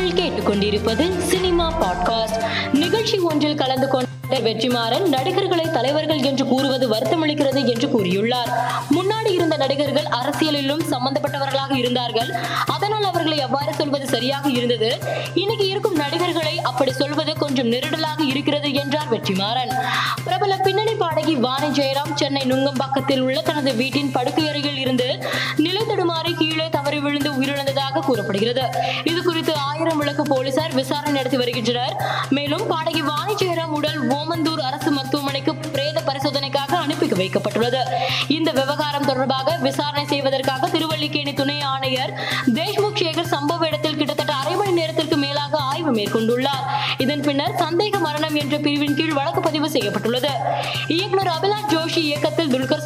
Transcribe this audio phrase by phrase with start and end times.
[0.00, 2.44] நீங்கள் கேட்டுக்கொண்டிருப்பது cinema podcast.
[2.72, 8.50] நிகழ்ச்சி ஒன்றில் கலந்து கொண்ட வெற்றிமாறன் நடிகர்களை தலைவர்கள் என்று கூறுவது வருத்தமளிக்கிறது என்று கூறியுள்ளார்.
[8.90, 12.34] முன்னாடி இருந்த நடிகர்கள் அரசியலிலும் சம்பந்தப்பட்டவர்களாக இருந்தார்கள்.
[12.66, 14.98] அதனால் அவர்களை அவ்வாறு சொல்வது சரியாக இருந்தது.
[15.34, 19.74] இன்னைக்கு இருக்கும் நடிகர்களை அப்படி சொல்வது கொஞ்சம் நெருடலாக இருக்கிறது என்றார் வெற்றிமாறன்.
[20.24, 25.17] பிரபல பின்னணி பாடகி வாணி ஜெயராம் சென்னை நுங்கம்பாக்கத்தில் உள்ள தனது வீட்டின் படுக்கையறையில் இருந்து
[27.88, 28.64] உயிரிழந்ததாக கூறப்படுகிறது.
[29.04, 31.94] இது குறித்து ஆயிரம் விளக்கு போலீசார் விசாரணை நடத்தி வருகின்றனர்.
[32.30, 37.82] மேலும் பாடகி வாணி ஜெயராம் உடல் ஓமந்தூர் அரசு மருத்துவமனைக்கு பிரேத பரிசோதனைக்காக அனுப்பி வைக்கப்பட்டுள்ளது.
[38.28, 42.12] இந்த விவகாரம் தொடர்பாக விசாரணை செய்வதற்காக திருவல்லிக்கேணி துணை ஆணையர்
[42.54, 46.64] தேஷ்முக் சேகர் சம்பவ இடத்தில் கிட்டத்தட்ட அரை மணி நேரத்திற்கு மேலாக ஆய்வு மேற்கொண்டுள்ளார்.
[46.98, 50.32] இதன் பின்னர் சந்தேக மரணம் என்ற பிரிவின் கீழ் வழக்கு பதிவு செய்யப்பட்டுள்ளது.
[50.88, 52.77] இயக்குநர் அபிலாஷ் ஜோஷி இயக்கத்தில் துல்கர்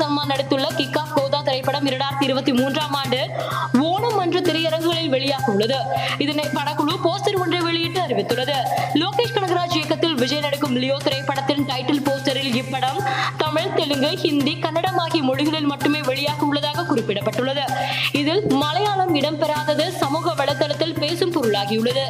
[5.52, 5.78] உள்ளது.
[6.18, 8.56] இதனை படக்குழு போஸ்டர் ஒன்றை வெளியிட்டு அறிவித்துள்ளது.
[8.94, 13.00] லோகேஷ் கனகராஜ் இயக்கத்தில் விஜய் நடிக்கும் லியோ திரைப்படத்தின் டைட்டில் போஸ்டரில் இப்படம்
[13.36, 17.64] தமிழ் தெலுங்கு ஹிந்தி கன்னடம் ஆகிய மொழிகளில் மட்டுமே வெளியாக உள்ளதாக குறிப்பிடப்பட்டுள்ளது.
[18.12, 22.04] இதில் மலையாளம் இடம்பெறாதது சமூக வலைதளத்தில் பேசும் பொருளாகியுள்ளது.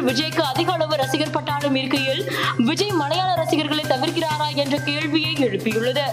[0.00, 2.22] மலையாளத்தில் விஜய்க்கு அதிக அளவு ரசிகர் பட்டாளம் இருக்கையில்
[2.68, 6.04] விஜய் மலையாள ரசிகர்களை தவிர்க்கிறாரா என்ற கேள்வியை எழுப்பியுள்ளது.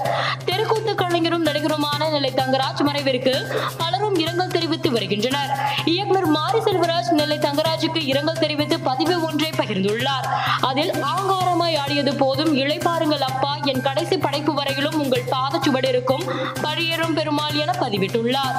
[0.45, 3.33] தெருக்கூத்து கலைஞரும் நடிகருமான நெல்லை தங்கராஜ் மறைவிற்கு
[3.77, 5.53] பலரும் இரங்கல் தெரிவித்து வருகின்றனர்.
[5.85, 10.27] இயக்குனர் மாரி செல்வராஜ் நெல்லை தங்கராஜுக்கு இரங்கல் தெரிவித்து பதிவு ஒன்றை பகிர்ந்துள்ளார்.
[10.61, 16.25] அதில் ஆங்காரமாய் ஆடியது போதும் இழைப்பாருங்கள் அப்பா என் கடைசி படைப்பு வரையிலும் உங்கள் பாதச்சுவடு இருக்கும்
[16.61, 18.57] பரியேறும் பெருமாள் என பதிவிட்டுள்ளார்.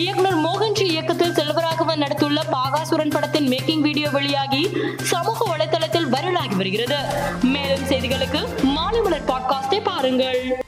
[0.00, 3.84] இயக்குனர் மோகன்ஜி இயக்கத்தில் செல்வராகவன் நடித்துள்ள பாகாசுரன் படத்தின் மேக்கிங்
[4.20, 6.98] வெளியாகி சமூக வலைதளத்தில் வைரலாகி வருகிறது.
[7.42, 10.64] மேலும் செய்திகளுக்கு மாலை மலர் பாட்காஸ்டை பாருங்கள்.